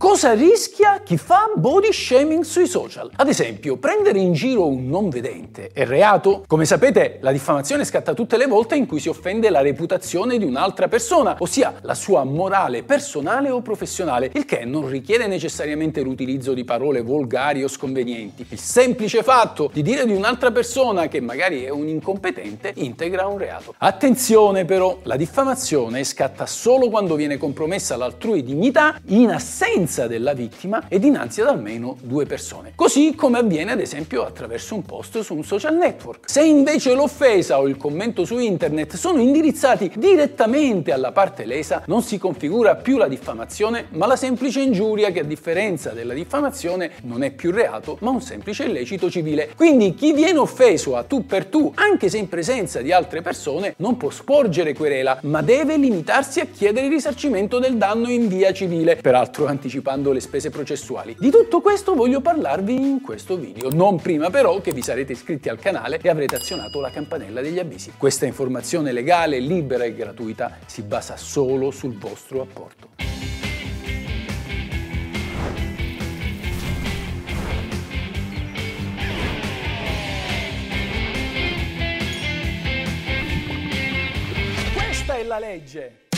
Cosa 0.00 0.32
rischia 0.32 1.02
chi 1.04 1.18
fa 1.18 1.52
body 1.54 1.92
shaming 1.92 2.42
sui 2.42 2.66
social? 2.66 3.10
Ad 3.16 3.28
esempio, 3.28 3.76
prendere 3.76 4.18
in 4.18 4.32
giro 4.32 4.66
un 4.66 4.88
non 4.88 5.10
vedente 5.10 5.68
è 5.74 5.84
reato? 5.84 6.42
Come 6.46 6.64
sapete, 6.64 7.18
la 7.20 7.30
diffamazione 7.32 7.84
scatta 7.84 8.14
tutte 8.14 8.38
le 8.38 8.46
volte 8.46 8.76
in 8.76 8.86
cui 8.86 8.98
si 8.98 9.10
offende 9.10 9.50
la 9.50 9.60
reputazione 9.60 10.38
di 10.38 10.46
un'altra 10.46 10.88
persona, 10.88 11.36
ossia 11.40 11.80
la 11.82 11.92
sua 11.92 12.24
morale 12.24 12.82
personale 12.82 13.50
o 13.50 13.60
professionale, 13.60 14.30
il 14.32 14.46
che 14.46 14.64
non 14.64 14.88
richiede 14.88 15.26
necessariamente 15.26 16.00
l'utilizzo 16.00 16.54
di 16.54 16.64
parole 16.64 17.02
volgari 17.02 17.62
o 17.62 17.68
sconvenienti. 17.68 18.46
Il 18.48 18.58
semplice 18.58 19.22
fatto 19.22 19.68
di 19.70 19.82
dire 19.82 20.06
di 20.06 20.14
un'altra 20.14 20.50
persona 20.50 21.08
che 21.08 21.20
magari 21.20 21.64
è 21.64 21.68
un 21.68 21.88
incompetente 21.88 22.72
integra 22.76 23.26
un 23.26 23.36
reato. 23.36 23.74
Attenzione 23.76 24.64
però, 24.64 25.00
la 25.02 25.16
diffamazione 25.16 26.04
scatta 26.04 26.46
solo 26.46 26.88
quando 26.88 27.16
viene 27.16 27.36
compromessa 27.36 27.98
l'altrui 27.98 28.42
dignità 28.42 28.98
in 29.08 29.30
assenza 29.30 29.88
presenza 29.90 30.06
della 30.06 30.34
vittima 30.34 30.84
e 30.86 31.00
dinanzi 31.00 31.40
ad 31.40 31.48
almeno 31.48 31.96
due 32.00 32.24
persone. 32.24 32.72
Così 32.76 33.14
come 33.16 33.38
avviene 33.38 33.72
ad 33.72 33.80
esempio 33.80 34.24
attraverso 34.24 34.76
un 34.76 34.82
post 34.82 35.18
su 35.20 35.34
un 35.34 35.42
social 35.42 35.76
network. 35.76 36.30
Se 36.30 36.42
invece 36.44 36.94
l'offesa 36.94 37.58
o 37.58 37.66
il 37.66 37.76
commento 37.76 38.24
su 38.24 38.38
internet 38.38 38.94
sono 38.94 39.20
indirizzati 39.20 39.90
direttamente 39.96 40.92
alla 40.92 41.10
parte 41.10 41.44
lesa, 41.44 41.82
non 41.86 42.02
si 42.02 42.18
configura 42.18 42.76
più 42.76 42.98
la 42.98 43.08
diffamazione, 43.08 43.86
ma 43.90 44.06
la 44.06 44.14
semplice 44.14 44.60
ingiuria 44.60 45.10
che 45.10 45.20
a 45.20 45.24
differenza 45.24 45.90
della 45.90 46.14
diffamazione 46.14 46.92
non 47.02 47.24
è 47.24 47.32
più 47.32 47.50
reato, 47.50 47.98
ma 48.00 48.10
un 48.10 48.20
semplice 48.20 48.64
illecito 48.64 49.10
civile. 49.10 49.50
Quindi 49.56 49.94
chi 49.94 50.12
viene 50.12 50.38
offeso 50.38 50.96
a 50.96 51.02
tu 51.02 51.26
per 51.26 51.46
tu, 51.46 51.72
anche 51.74 52.08
se 52.08 52.18
in 52.18 52.28
presenza 52.28 52.80
di 52.80 52.92
altre 52.92 53.22
persone, 53.22 53.74
non 53.78 53.96
può 53.96 54.10
sporgere 54.10 54.72
querela, 54.72 55.18
ma 55.22 55.42
deve 55.42 55.76
limitarsi 55.76 56.38
a 56.38 56.46
chiedere 56.46 56.86
il 56.86 56.92
risarcimento 56.92 57.58
del 57.58 57.76
danno 57.76 58.08
in 58.08 58.28
via 58.28 58.52
civile, 58.52 58.94
peraltro 58.96 59.46
anticipando 59.46 59.78
anticipando 59.80 60.12
le 60.12 60.20
spese 60.20 60.50
processuali. 60.50 61.16
Di 61.18 61.30
tutto 61.30 61.60
questo 61.60 61.94
voglio 61.94 62.20
parlarvi 62.20 62.74
in 62.74 63.00
questo 63.00 63.36
video, 63.36 63.70
non 63.70 64.00
prima 64.00 64.30
però 64.30 64.60
che 64.60 64.72
vi 64.72 64.82
sarete 64.82 65.12
iscritti 65.12 65.48
al 65.48 65.58
canale 65.58 65.98
e 66.00 66.08
avrete 66.08 66.36
azionato 66.36 66.80
la 66.80 66.90
campanella 66.90 67.40
degli 67.40 67.58
avvisi. 67.58 67.92
Questa 67.96 68.26
informazione 68.26 68.92
legale, 68.92 69.38
libera 69.38 69.84
e 69.84 69.94
gratuita 69.94 70.58
si 70.66 70.82
basa 70.82 71.16
solo 71.16 71.70
sul 71.70 71.96
vostro 71.96 72.42
apporto. 72.42 72.88
Questa 84.74 85.16
è 85.16 85.24
la 85.24 85.38
legge! 85.38 86.09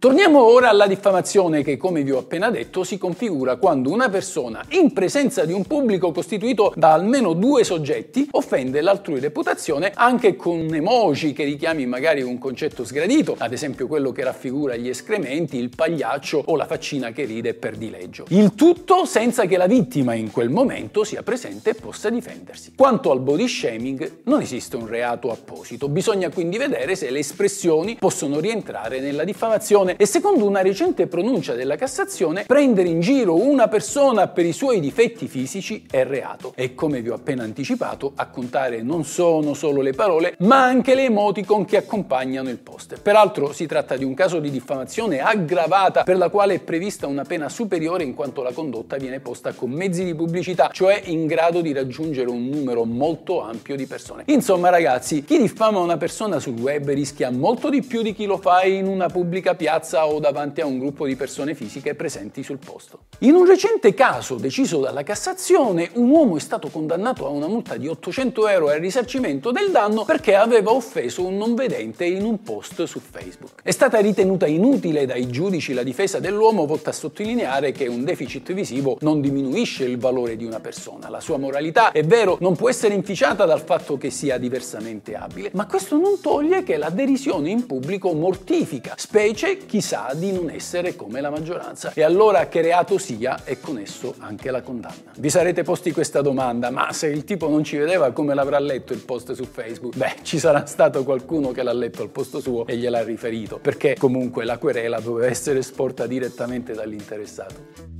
Torniamo 0.00 0.42
ora 0.42 0.70
alla 0.70 0.86
diffamazione 0.86 1.62
che, 1.62 1.76
come 1.76 2.02
vi 2.02 2.10
ho 2.10 2.16
appena 2.16 2.48
detto, 2.48 2.84
si 2.84 2.96
configura 2.96 3.56
quando 3.56 3.90
una 3.90 4.08
persona, 4.08 4.64
in 4.70 4.94
presenza 4.94 5.44
di 5.44 5.52
un 5.52 5.66
pubblico 5.66 6.10
costituito 6.10 6.72
da 6.74 6.94
almeno 6.94 7.34
due 7.34 7.64
soggetti, 7.64 8.26
offende 8.30 8.80
l'altrui 8.80 9.20
reputazione 9.20 9.92
anche 9.94 10.36
con 10.36 10.74
emoji 10.74 11.34
che 11.34 11.44
richiami 11.44 11.84
magari 11.84 12.22
un 12.22 12.38
concetto 12.38 12.82
sgradito, 12.82 13.34
ad 13.36 13.52
esempio 13.52 13.86
quello 13.86 14.10
che 14.10 14.24
raffigura 14.24 14.74
gli 14.74 14.88
escrementi, 14.88 15.58
il 15.58 15.68
pagliaccio 15.68 16.44
o 16.46 16.56
la 16.56 16.64
faccina 16.64 17.12
che 17.12 17.26
ride 17.26 17.52
per 17.52 17.76
dileggio. 17.76 18.24
Il 18.28 18.54
tutto 18.54 19.04
senza 19.04 19.44
che 19.44 19.58
la 19.58 19.66
vittima 19.66 20.14
in 20.14 20.30
quel 20.30 20.48
momento 20.48 21.04
sia 21.04 21.22
presente 21.22 21.70
e 21.70 21.74
possa 21.74 22.08
difendersi. 22.08 22.72
Quanto 22.74 23.10
al 23.10 23.20
body 23.20 23.46
shaming, 23.46 24.20
non 24.24 24.40
esiste 24.40 24.76
un 24.76 24.86
reato 24.86 25.30
apposito, 25.30 25.90
bisogna 25.90 26.30
quindi 26.30 26.56
vedere 26.56 26.96
se 26.96 27.10
le 27.10 27.18
espressioni 27.18 27.96
possono 27.96 28.40
rientrare 28.40 29.00
nella 29.00 29.24
diffamazione 29.24 29.88
Cassazione 29.90 29.96
e 29.96 30.06
secondo 30.06 30.46
una 30.46 30.62
recente 30.62 31.06
pronuncia 31.06 31.54
della 31.54 31.76
Cassazione 31.76 32.44
prendere 32.46 32.88
in 32.88 33.00
giro 33.00 33.34
una 33.34 33.68
persona 33.68 34.28
per 34.28 34.44
i 34.44 34.52
suoi 34.52 34.80
difetti 34.80 35.26
fisici 35.26 35.86
è 35.90 36.04
reato 36.04 36.52
e 36.54 36.74
come 36.74 37.00
vi 37.00 37.08
ho 37.08 37.14
appena 37.14 37.42
anticipato 37.42 38.12
a 38.14 38.26
contare 38.28 38.82
non 38.82 39.04
sono 39.04 39.54
solo 39.54 39.80
le 39.80 39.92
parole 39.92 40.34
ma 40.40 40.62
anche 40.62 40.94
le 40.94 41.04
emoticon 41.04 41.64
che 41.64 41.76
accompagnano 41.78 42.48
il 42.48 42.58
post. 42.58 43.00
Peraltro 43.00 43.52
si 43.52 43.66
tratta 43.66 43.96
di 43.96 44.04
un 44.04 44.14
caso 44.14 44.38
di 44.38 44.50
diffamazione 44.50 45.20
aggravata 45.20 46.02
per 46.02 46.16
la 46.16 46.28
quale 46.28 46.54
è 46.54 46.60
prevista 46.60 47.06
una 47.06 47.24
pena 47.24 47.48
superiore 47.48 48.04
in 48.04 48.14
quanto 48.14 48.42
la 48.42 48.52
condotta 48.52 48.96
viene 48.96 49.20
posta 49.20 49.52
con 49.52 49.70
mezzi 49.70 50.04
di 50.04 50.14
pubblicità, 50.14 50.70
cioè 50.72 51.00
in 51.06 51.26
grado 51.26 51.60
di 51.60 51.72
raggiungere 51.72 52.28
un 52.28 52.48
numero 52.48 52.84
molto 52.84 53.42
ampio 53.42 53.76
di 53.76 53.86
persone. 53.86 54.24
Insomma 54.26 54.68
ragazzi, 54.68 55.24
chi 55.24 55.38
diffama 55.38 55.78
una 55.78 55.96
persona 55.96 56.38
sul 56.38 56.58
web 56.58 56.88
rischia 56.90 57.30
molto 57.30 57.68
di 57.68 57.82
più 57.82 58.02
di 58.02 58.14
chi 58.14 58.26
lo 58.26 58.36
fa 58.36 58.62
in 58.62 58.86
una 58.86 59.08
pubblica 59.08 59.54
piazza 59.54 59.79
piazza 59.80 60.06
o 60.06 60.18
davanti 60.20 60.60
a 60.60 60.66
un 60.66 60.78
gruppo 60.78 61.06
di 61.06 61.16
persone 61.16 61.54
fisiche 61.54 61.94
presenti 61.94 62.42
sul 62.42 62.58
posto. 62.58 63.04
In 63.20 63.34
un 63.34 63.46
recente 63.46 63.94
caso 63.94 64.34
deciso 64.34 64.78
dalla 64.78 65.02
Cassazione, 65.02 65.90
un 65.94 66.10
uomo 66.10 66.36
è 66.36 66.40
stato 66.40 66.68
condannato 66.68 67.26
a 67.26 67.30
una 67.30 67.48
multa 67.48 67.76
di 67.76 67.88
800 67.88 68.48
euro 68.48 68.68
al 68.68 68.78
risarcimento 68.78 69.50
del 69.50 69.70
danno 69.70 70.04
perché 70.04 70.34
aveva 70.34 70.70
offeso 70.70 71.24
un 71.24 71.36
non 71.36 71.54
vedente 71.54 72.04
in 72.04 72.24
un 72.24 72.42
post 72.42 72.84
su 72.84 73.00
Facebook. 73.00 73.62
È 73.62 73.70
stata 73.70 73.98
ritenuta 73.98 74.46
inutile 74.46 75.06
dai 75.06 75.28
giudici 75.28 75.72
la 75.72 75.82
difesa 75.82 76.18
dell'uomo 76.18 76.66
volta 76.66 76.90
a 76.90 76.92
sottolineare 76.92 77.72
che 77.72 77.86
un 77.86 78.04
deficit 78.04 78.52
visivo 78.52 78.98
non 79.00 79.20
diminuisce 79.20 79.84
il 79.84 79.98
valore 79.98 80.36
di 80.36 80.44
una 80.44 80.60
persona. 80.60 81.08
La 81.08 81.20
sua 81.20 81.38
moralità, 81.38 81.92
è 81.92 82.04
vero, 82.04 82.36
non 82.40 82.54
può 82.54 82.68
essere 82.68 82.94
inficiata 82.94 83.46
dal 83.46 83.62
fatto 83.62 83.96
che 83.96 84.10
sia 84.10 84.36
diversamente 84.36 85.14
abile, 85.14 85.50
ma 85.54 85.66
questo 85.66 85.96
non 85.96 86.20
toglie 86.20 86.62
che 86.62 86.76
la 86.76 86.90
derisione 86.90 87.48
in 87.48 87.64
pubblico 87.64 88.12
mortifica, 88.12 88.94
specie 88.96 89.56
chissà 89.70 90.10
di 90.14 90.32
non 90.32 90.50
essere 90.50 90.96
come 90.96 91.20
la 91.20 91.30
maggioranza. 91.30 91.92
E 91.94 92.02
allora 92.02 92.48
che 92.48 92.60
reato 92.60 92.98
sia 92.98 93.44
e 93.44 93.60
con 93.60 93.78
esso 93.78 94.16
anche 94.18 94.50
la 94.50 94.62
condanna? 94.62 95.12
Vi 95.16 95.30
sarete 95.30 95.62
posti 95.62 95.92
questa 95.92 96.22
domanda, 96.22 96.70
ma 96.70 96.92
se 96.92 97.06
il 97.06 97.22
tipo 97.22 97.48
non 97.48 97.62
ci 97.62 97.76
vedeva 97.76 98.10
come 98.10 98.34
l'avrà 98.34 98.58
letto 98.58 98.92
il 98.92 98.98
post 98.98 99.30
su 99.30 99.44
Facebook? 99.44 99.94
Beh, 99.94 100.16
ci 100.22 100.40
sarà 100.40 100.66
stato 100.66 101.04
qualcuno 101.04 101.52
che 101.52 101.62
l'ha 101.62 101.72
letto 101.72 102.02
al 102.02 102.08
posto 102.08 102.40
suo 102.40 102.66
e 102.66 102.76
gliel'ha 102.76 103.04
riferito, 103.04 103.60
perché 103.60 103.94
comunque 103.96 104.44
la 104.44 104.58
querela 104.58 104.98
doveva 104.98 105.28
essere 105.28 105.62
sporta 105.62 106.08
direttamente 106.08 106.72
dall'interessato. 106.72 107.99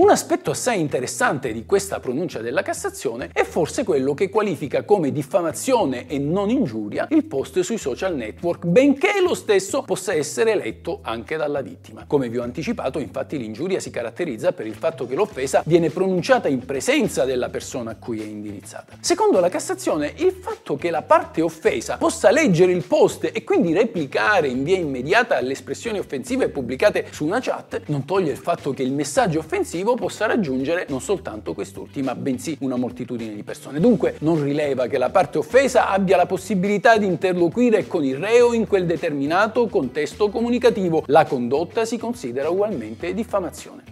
Un 0.00 0.08
aspetto 0.08 0.52
assai 0.52 0.80
interessante 0.80 1.52
di 1.52 1.66
questa 1.66 2.00
pronuncia 2.00 2.40
della 2.40 2.62
Cassazione 2.62 3.28
è 3.34 3.44
forse 3.44 3.84
quello 3.84 4.14
che 4.14 4.30
qualifica 4.30 4.82
come 4.82 5.12
diffamazione 5.12 6.06
e 6.06 6.18
non 6.18 6.48
ingiuria 6.48 7.06
il 7.10 7.26
post 7.26 7.60
sui 7.60 7.76
social 7.76 8.16
network, 8.16 8.64
benché 8.64 9.20
lo 9.22 9.34
stesso 9.34 9.82
possa 9.82 10.14
essere 10.14 10.54
letto 10.54 11.00
anche 11.02 11.36
dalla 11.36 11.60
vittima. 11.60 12.06
Come 12.06 12.30
vi 12.30 12.38
ho 12.38 12.42
anticipato, 12.42 12.98
infatti 12.98 13.36
l'ingiuria 13.36 13.78
si 13.78 13.90
caratterizza 13.90 14.52
per 14.52 14.66
il 14.66 14.74
fatto 14.74 15.06
che 15.06 15.14
l'offesa 15.14 15.62
viene 15.66 15.90
pronunciata 15.90 16.48
in 16.48 16.64
presenza 16.64 17.26
della 17.26 17.50
persona 17.50 17.90
a 17.90 17.96
cui 17.96 18.22
è 18.22 18.24
indirizzata. 18.24 18.96
Secondo 19.00 19.38
la 19.38 19.50
Cassazione, 19.50 20.14
il 20.16 20.32
fatto 20.32 20.76
che 20.76 20.88
la 20.88 21.02
parte 21.02 21.42
offesa 21.42 21.98
possa 21.98 22.30
leggere 22.30 22.72
il 22.72 22.84
post 22.84 23.28
e 23.30 23.44
quindi 23.44 23.74
replicare 23.74 24.48
in 24.48 24.64
via 24.64 24.78
immediata 24.78 25.36
alle 25.36 25.52
espressioni 25.52 25.98
offensive 25.98 26.48
pubblicate 26.48 27.08
su 27.10 27.26
una 27.26 27.40
chat 27.40 27.82
non 27.88 28.06
toglie 28.06 28.30
il 28.30 28.38
fatto 28.38 28.72
che 28.72 28.82
il 28.82 28.92
messaggio 28.92 29.40
offensivo 29.40 29.88
obiettivo 29.90 29.94
possa 29.94 30.26
raggiungere 30.26 30.86
non 30.88 31.00
soltanto 31.00 31.54
quest'ultima, 31.54 32.14
bensì 32.14 32.56
una 32.60 32.76
moltitudine 32.76 33.34
di 33.34 33.42
persone. 33.42 33.80
Dunque 33.80 34.16
non 34.20 34.42
rileva 34.42 34.86
che 34.86 34.98
la 34.98 35.10
parte 35.10 35.38
offesa 35.38 35.88
abbia 35.88 36.16
la 36.16 36.26
possibilità 36.26 36.96
di 36.96 37.06
interloquire 37.06 37.86
con 37.86 38.04
il 38.04 38.16
reo 38.16 38.52
in 38.52 38.66
quel 38.66 38.86
determinato 38.86 39.66
contesto 39.66 40.28
comunicativo. 40.28 41.02
La 41.06 41.24
condotta 41.24 41.84
si 41.84 41.98
considera 41.98 42.50
ugualmente 42.50 43.12
diffamazione. 43.14 43.89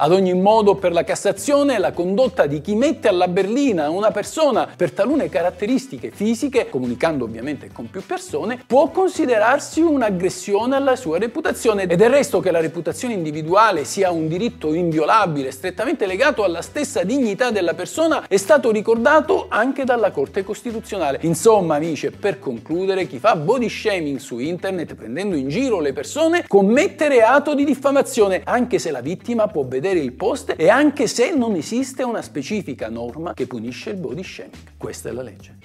Ad 0.00 0.12
ogni 0.12 0.32
modo, 0.32 0.76
per 0.76 0.92
la 0.92 1.02
Cassazione, 1.02 1.76
la 1.76 1.90
condotta 1.90 2.46
di 2.46 2.60
chi 2.60 2.76
mette 2.76 3.08
alla 3.08 3.26
berlina 3.26 3.90
una 3.90 4.12
persona 4.12 4.68
per 4.76 4.92
talune 4.92 5.28
caratteristiche 5.28 6.12
fisiche, 6.12 6.68
comunicando 6.70 7.24
ovviamente 7.24 7.70
con 7.72 7.90
più 7.90 8.06
persone, 8.06 8.62
può 8.64 8.90
considerarsi 8.90 9.80
un'aggressione 9.80 10.76
alla 10.76 10.94
sua 10.94 11.18
reputazione. 11.18 11.82
Ed 11.82 12.00
è 12.00 12.04
il 12.04 12.12
resto 12.12 12.38
che 12.38 12.52
la 12.52 12.60
reputazione 12.60 13.14
individuale 13.14 13.82
sia 13.82 14.12
un 14.12 14.28
diritto 14.28 14.72
inviolabile, 14.72 15.50
strettamente 15.50 16.06
legato 16.06 16.44
alla 16.44 16.62
stessa 16.62 17.02
dignità 17.02 17.50
della 17.50 17.74
persona, 17.74 18.28
è 18.28 18.36
stato 18.36 18.70
ricordato 18.70 19.46
anche 19.48 19.82
dalla 19.82 20.12
Corte 20.12 20.44
Costituzionale. 20.44 21.18
Insomma, 21.22 21.74
amici, 21.74 22.08
per 22.12 22.38
concludere, 22.38 23.08
chi 23.08 23.18
fa 23.18 23.34
body 23.34 23.68
shaming 23.68 24.18
su 24.18 24.38
internet 24.38 24.94
prendendo 24.94 25.34
in 25.34 25.48
giro 25.48 25.80
le 25.80 25.92
persone 25.92 26.44
commette 26.46 27.08
reato 27.08 27.56
di 27.56 27.64
diffamazione, 27.64 28.42
anche 28.44 28.78
se 28.78 28.92
la 28.92 29.00
vittima 29.00 29.48
può 29.48 29.64
vedere 29.64 29.86
vedere 29.88 30.00
il 30.00 30.12
post 30.12 30.54
e 30.56 30.68
anche 30.68 31.06
se 31.06 31.34
non 31.34 31.54
esiste 31.54 32.02
una 32.02 32.20
specifica 32.20 32.88
norma 32.88 33.32
che 33.32 33.46
punisce 33.46 33.90
il 33.90 33.96
body 33.96 34.22
shaming. 34.22 34.54
Questa 34.76 35.08
è 35.08 35.12
la 35.12 35.22
legge. 35.22 35.56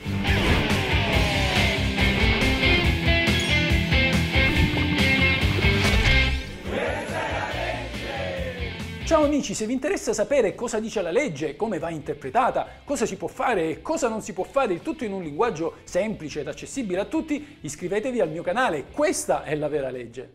Ciao 9.05 9.25
amici, 9.25 9.53
se 9.53 9.67
vi 9.67 9.73
interessa 9.73 10.13
sapere 10.13 10.55
cosa 10.55 10.79
dice 10.79 11.01
la 11.01 11.11
legge, 11.11 11.55
come 11.55 11.77
va 11.77 11.89
interpretata, 11.89 12.67
cosa 12.83 13.05
si 13.05 13.17
può 13.17 13.27
fare 13.27 13.69
e 13.69 13.81
cosa 13.81 14.07
non 14.07 14.21
si 14.21 14.33
può 14.33 14.43
fare, 14.43 14.73
il 14.73 14.81
tutto 14.81 15.03
in 15.03 15.11
un 15.11 15.21
linguaggio 15.21 15.75
semplice 15.83 16.39
ed 16.39 16.47
accessibile 16.47 17.01
a 17.01 17.05
tutti, 17.05 17.57
iscrivetevi 17.61 18.21
al 18.21 18.29
mio 18.29 18.41
canale, 18.41 18.85
questa 18.91 19.43
è 19.43 19.55
la 19.55 19.67
vera 19.67 19.91
legge. 19.91 20.31